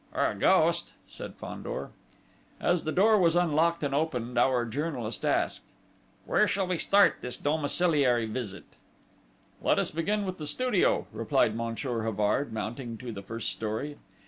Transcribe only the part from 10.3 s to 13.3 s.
the studio," replied Monsieur Havard, mounting to the